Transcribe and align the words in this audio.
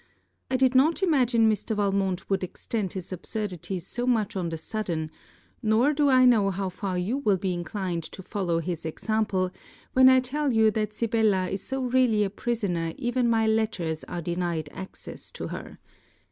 I 0.49 0.57
did 0.57 0.73
not 0.73 1.03
imagine 1.03 1.47
Mr. 1.47 1.75
Valmont 1.75 2.27
would 2.27 2.43
extend 2.43 2.93
his 2.93 3.13
absurdities 3.13 3.85
so 3.85 4.07
much 4.07 4.35
on 4.35 4.49
the 4.49 4.57
sudden, 4.57 5.11
nor 5.61 5.93
do 5.93 6.09
I 6.09 6.25
know 6.25 6.49
how 6.49 6.69
far 6.69 6.97
you 6.97 7.19
will 7.19 7.37
be 7.37 7.53
inclined 7.53 8.01
to 8.05 8.23
follow 8.23 8.57
his 8.57 8.83
example, 8.83 9.51
when 9.93 10.09
I 10.09 10.19
tell 10.19 10.51
you 10.51 10.71
that 10.71 10.95
Sibella 10.95 11.49
is 11.49 11.61
so 11.61 11.83
really 11.83 12.23
a 12.23 12.31
prisoner 12.31 12.95
even 12.97 13.29
my 13.29 13.45
letters 13.45 14.03
are 14.05 14.23
denied 14.23 14.69
access 14.73 15.31
to 15.33 15.49
her. 15.49 15.77